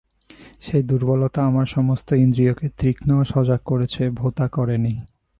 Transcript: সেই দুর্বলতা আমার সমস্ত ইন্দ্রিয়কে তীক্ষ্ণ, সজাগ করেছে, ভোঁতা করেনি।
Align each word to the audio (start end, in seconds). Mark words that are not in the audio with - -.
সেই 0.59 0.83
দুর্বলতা 0.83 1.39
আমার 1.45 1.65
সমস্ত 1.65 2.11
ইন্দ্রিয়কে 2.11 2.67
তীক্ষ্ণ, 2.77 3.09
সজাগ 3.23 3.61
করেছে, 3.65 4.09
ভোঁতা 4.09 4.47
করেনি। 4.47 4.93